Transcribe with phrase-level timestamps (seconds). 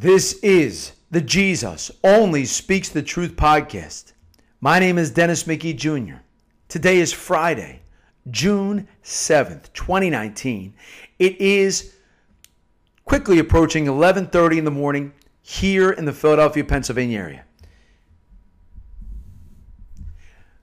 [0.00, 4.12] This is the Jesus Only Speaks the Truth podcast.
[4.60, 6.20] My name is Dennis McGee Jr.
[6.68, 7.82] Today is Friday,
[8.30, 10.72] June 7th, 2019.
[11.18, 11.94] It is
[13.06, 17.44] quickly approaching 11:30 in the morning here in the Philadelphia, Pennsylvania area.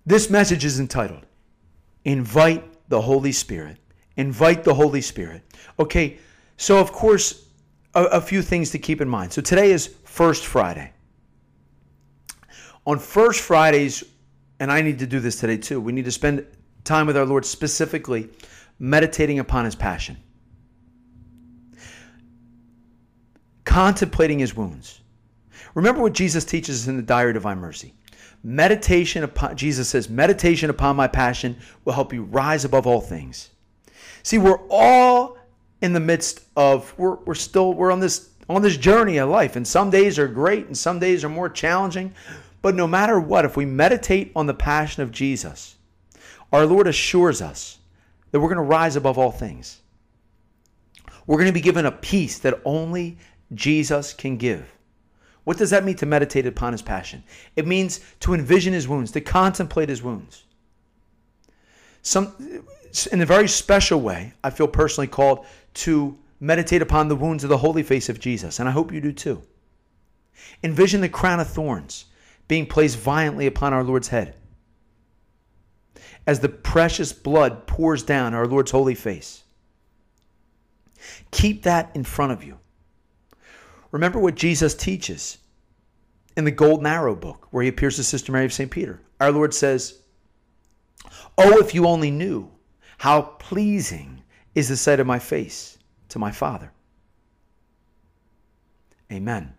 [0.06, 1.26] This message is entitled
[2.06, 3.80] Invite the Holy Spirit.
[4.16, 5.44] Invite the Holy Spirit.
[5.78, 6.20] Okay,
[6.56, 7.45] so of course
[7.96, 9.32] a, a few things to keep in mind.
[9.32, 10.92] So today is First Friday.
[12.86, 14.04] On First Fridays,
[14.60, 16.46] and I need to do this today too, we need to spend
[16.84, 18.30] time with our Lord specifically
[18.78, 20.18] meditating upon his passion,
[23.64, 25.02] contemplating his wounds.
[25.74, 27.94] Remember what Jesus teaches in the Diary of Divine Mercy.
[28.44, 33.50] Meditation upon, Jesus says, meditation upon my passion will help you rise above all things.
[34.22, 35.35] See, we're all
[35.86, 39.56] in the midst of we're, we're still we're on this on this journey of life.
[39.56, 42.14] And some days are great and some days are more challenging.
[42.62, 45.76] But no matter what if we meditate on the passion of jesus
[46.52, 47.80] our lord assures us
[48.32, 49.82] that we're going to rise above all things.
[51.28, 53.18] We're going to be given a peace that only
[53.54, 54.72] jesus can give.
[55.44, 57.24] What does that mean to meditate upon his passion?
[57.56, 60.44] It means to envision his wounds to contemplate his wounds.
[62.02, 62.34] Some
[63.08, 67.50] in a very special way i feel personally called to meditate upon the wounds of
[67.50, 69.42] the holy face of Jesus, and I hope you do too.
[70.64, 72.06] Envision the crown of thorns
[72.48, 74.36] being placed violently upon our Lord's head
[76.28, 79.44] as the precious blood pours down our Lord's holy face.
[81.32, 82.58] Keep that in front of you.
[83.92, 85.38] Remember what Jesus teaches
[86.36, 88.70] in the Golden Arrow book, where he appears to Sister Mary of St.
[88.70, 89.00] Peter.
[89.20, 90.00] Our Lord says,
[91.38, 92.52] Oh, if you only knew
[92.98, 94.22] how pleasing
[94.54, 95.78] is the sight of my face
[96.10, 96.72] to my Father.
[99.12, 99.54] Amen.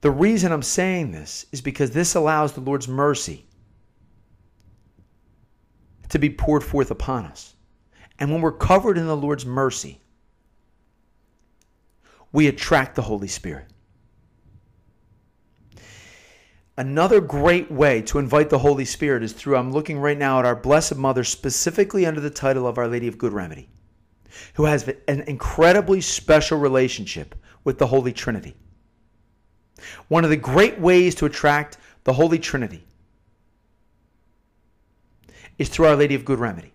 [0.00, 3.46] The reason I'm saying this is because this allows the Lord's mercy
[6.10, 7.54] to be poured forth upon us.
[8.18, 10.00] And when we're covered in the Lord's mercy,
[12.32, 13.66] we attract the Holy Spirit.
[16.76, 20.44] Another great way to invite the Holy Spirit is through, I'm looking right now at
[20.44, 23.68] our Blessed Mother, specifically under the title of Our Lady of Good Remedy,
[24.54, 28.56] who has an incredibly special relationship with the Holy Trinity.
[30.08, 32.84] One of the great ways to attract the Holy Trinity
[35.58, 36.72] is through Our Lady of Good Remedy.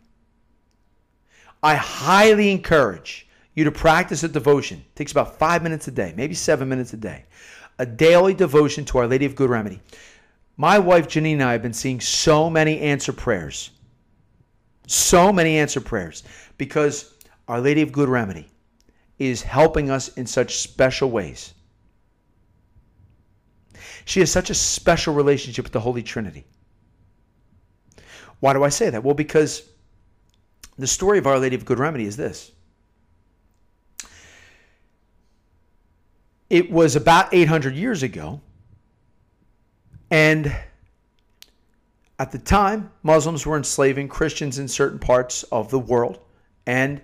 [1.62, 4.78] I highly encourage you to practice a devotion.
[4.78, 7.26] It takes about five minutes a day, maybe seven minutes a day
[7.80, 9.80] a daily devotion to Our Lady of Good Remedy.
[10.58, 13.72] My wife Janine and I have been seeing so many answer prayers.
[14.86, 16.24] So many answer prayers
[16.58, 17.14] because
[17.48, 18.52] Our Lady of Good Remedy
[19.18, 21.54] is helping us in such special ways.
[24.04, 26.46] She has such a special relationship with the Holy Trinity.
[28.42, 29.04] Why do I say that?
[29.04, 29.64] Well, because
[30.78, 32.52] the story of Our Lady of Good Remedy is this
[36.50, 38.42] It was about 800 years ago.
[40.12, 40.56] And
[42.18, 46.20] at the time, Muslims were enslaving Christians in certain parts of the world.
[46.66, 47.02] And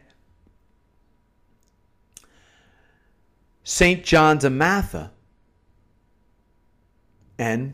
[3.64, 4.04] St.
[4.04, 5.12] John de Matha
[7.40, 7.74] and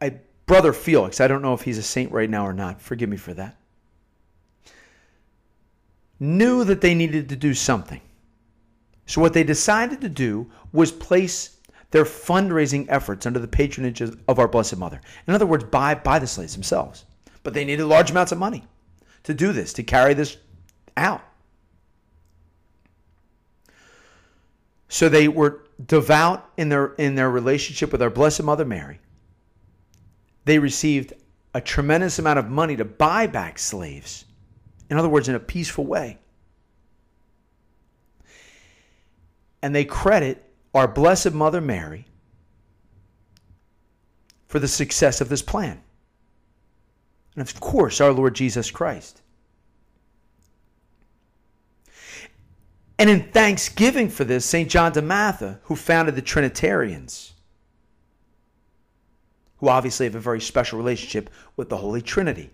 [0.00, 3.08] I, Brother Felix, I don't know if he's a saint right now or not, forgive
[3.08, 3.56] me for that,
[6.20, 8.00] knew that they needed to do something.
[9.06, 11.56] So, what they decided to do was place
[11.92, 15.00] their fundraising efforts under the patronage of our Blessed Mother.
[15.26, 17.04] In other words, buy, buy the slaves themselves.
[17.42, 18.64] But they needed large amounts of money
[19.22, 20.36] to do this, to carry this
[20.96, 21.22] out.
[24.88, 28.98] So they were devout in their, in their relationship with our Blessed Mother Mary.
[30.44, 31.12] They received
[31.54, 34.24] a tremendous amount of money to buy back slaves.
[34.90, 36.18] In other words, in a peaceful way.
[39.62, 40.42] And they credit
[40.74, 42.06] our Blessed Mother Mary
[44.48, 45.80] for the success of this plan.
[47.34, 49.22] And of course, our Lord Jesus Christ.
[52.98, 54.70] And in thanksgiving for this, St.
[54.70, 57.34] John de Matha, who founded the Trinitarians,
[59.58, 62.50] who obviously have a very special relationship with the Holy Trinity,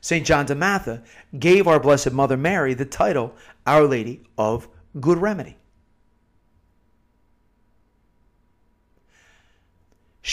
[0.00, 0.26] St.
[0.26, 1.02] John de Matha
[1.38, 3.34] gave our Blessed Mother Mary the title
[3.66, 4.68] Our Lady of
[5.00, 5.56] Good Remedy.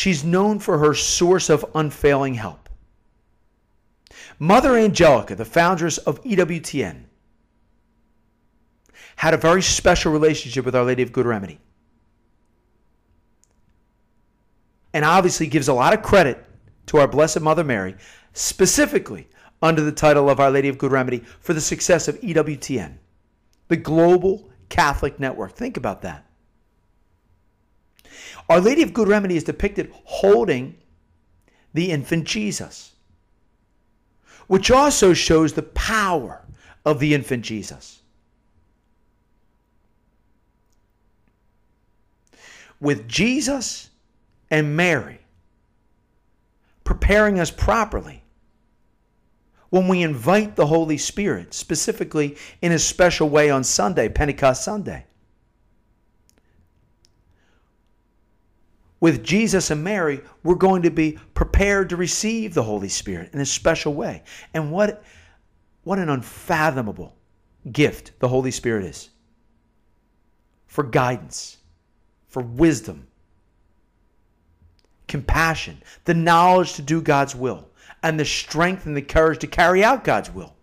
[0.01, 2.69] She's known for her source of unfailing help.
[4.39, 7.03] Mother Angelica, the foundress of EWTN,
[9.17, 11.59] had a very special relationship with Our Lady of Good Remedy.
[14.91, 16.43] And obviously gives a lot of credit
[16.87, 17.95] to our Blessed Mother Mary,
[18.33, 19.27] specifically
[19.61, 22.95] under the title of Our Lady of Good Remedy for the success of EWTN,
[23.67, 25.51] the global Catholic network.
[25.51, 26.25] Think about that.
[28.49, 30.75] Our Lady of Good Remedy is depicted holding
[31.73, 32.93] the infant Jesus,
[34.47, 36.41] which also shows the power
[36.85, 38.01] of the infant Jesus.
[42.79, 43.89] With Jesus
[44.49, 45.19] and Mary
[46.83, 48.21] preparing us properly
[49.69, 55.05] when we invite the Holy Spirit, specifically in a special way on Sunday, Pentecost Sunday.
[59.01, 63.41] With Jesus and Mary, we're going to be prepared to receive the Holy Spirit in
[63.41, 64.23] a special way.
[64.53, 65.03] And what,
[65.83, 67.13] what an unfathomable
[67.71, 69.09] gift the Holy Spirit is
[70.67, 71.57] for guidance,
[72.27, 73.07] for wisdom,
[75.07, 77.67] compassion, the knowledge to do God's will,
[78.03, 80.55] and the strength and the courage to carry out God's will.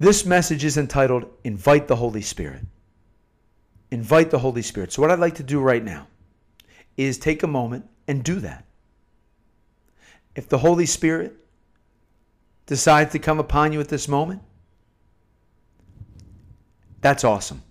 [0.00, 2.62] This message is entitled Invite the Holy Spirit.
[3.90, 4.92] Invite the Holy Spirit.
[4.92, 6.06] So, what I'd like to do right now
[6.96, 8.64] is take a moment and do that.
[10.34, 11.36] If the Holy Spirit
[12.64, 14.40] decides to come upon you at this moment,
[17.02, 17.62] that's awesome.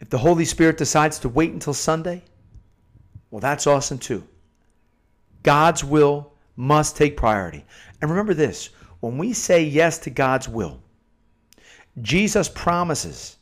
[0.00, 2.22] If the Holy Spirit decides to wait until Sunday,
[3.30, 4.28] well, that's awesome too.
[5.42, 7.64] God's will must take priority.
[8.02, 8.68] And remember this
[9.00, 10.82] when we say yes to God's will,
[12.02, 13.36] Jesus promises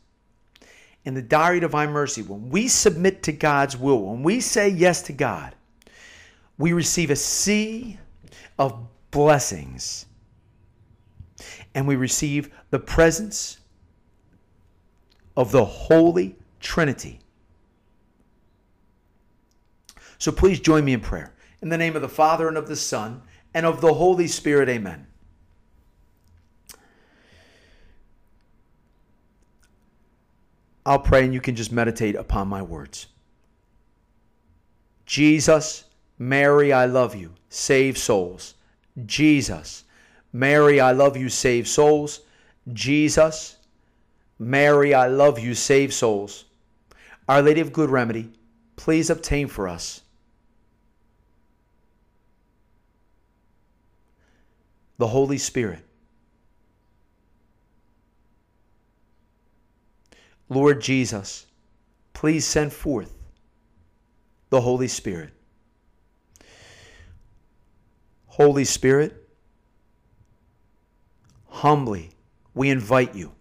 [1.04, 4.68] in the Diary of Divine Mercy, when we submit to God's will, when we say
[4.68, 5.54] yes to God,
[6.58, 7.98] we receive a sea
[8.58, 10.06] of blessings
[11.74, 13.58] and we receive the presence
[15.36, 17.20] of the Holy Trinity.
[20.18, 21.34] So please join me in prayer.
[21.62, 23.22] In the name of the Father, and of the Son,
[23.54, 25.06] and of the Holy Spirit, amen.
[30.86, 33.08] I'll pray and you can just meditate upon my words.
[35.04, 35.84] Jesus,
[36.16, 37.34] Mary, I love you.
[37.48, 38.54] Save souls.
[39.04, 39.82] Jesus,
[40.32, 41.28] Mary, I love you.
[41.28, 42.20] Save souls.
[42.72, 43.56] Jesus,
[44.38, 45.54] Mary, I love you.
[45.54, 46.44] Save souls.
[47.28, 48.30] Our Lady of Good Remedy,
[48.76, 50.02] please obtain for us
[54.98, 55.85] the Holy Spirit.
[60.48, 61.46] Lord Jesus,
[62.12, 63.12] please send forth
[64.50, 65.30] the Holy Spirit.
[68.26, 69.28] Holy Spirit,
[71.48, 72.10] humbly
[72.54, 73.32] we invite you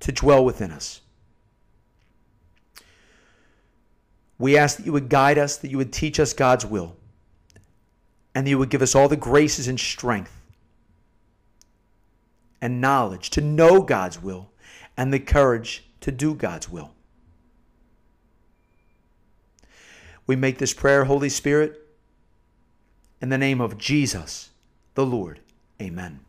[0.00, 1.00] to dwell within us.
[4.38, 6.96] We ask that you would guide us, that you would teach us God's will,
[8.34, 10.43] and that you would give us all the graces and strength
[12.64, 14.50] and knowledge to know God's will
[14.96, 16.92] and the courage to do God's will.
[20.26, 21.78] We make this prayer, Holy Spirit,
[23.20, 24.48] in the name of Jesus,
[24.94, 25.40] the Lord.
[25.78, 26.20] Amen.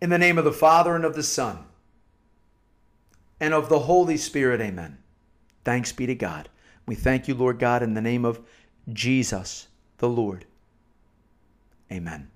[0.00, 1.64] In the name of the Father and of the Son
[3.40, 4.98] and of the Holy Spirit, amen.
[5.64, 6.48] Thanks be to God.
[6.86, 8.38] We thank you, Lord God, in the name of
[8.92, 9.66] Jesus,
[9.98, 10.44] the Lord.
[11.90, 12.30] Amen.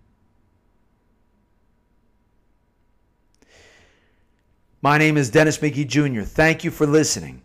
[4.80, 6.22] My name is Dennis McGee Jr.
[6.22, 7.42] Thank you for listening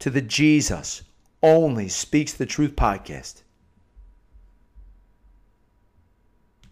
[0.00, 1.02] to the Jesus
[1.40, 3.42] Only Speaks the Truth podcast.